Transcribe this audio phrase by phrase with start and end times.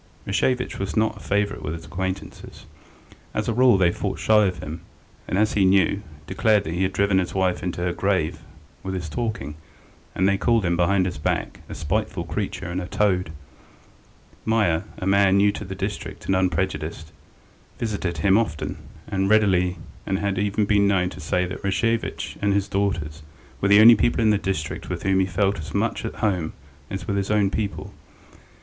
[0.25, 2.65] Rashevitch was not a favourite with his acquaintances;
[3.35, 4.81] as a rule they fought shy of him,
[5.27, 8.39] and, as he knew, declared that he had driven his wife into her grave
[8.81, 9.53] with his talking,
[10.15, 13.31] and they called him, behind his back, a spiteful creature and a toad.
[14.43, 17.11] Meier, a man new to the district and unprejudiced,
[17.77, 19.77] visited him often and readily
[20.07, 23.21] and had even been known to say that Rashevitch and his daughters
[23.61, 26.53] were the only people in the district with whom he felt as much at home
[26.89, 27.93] as with his own people.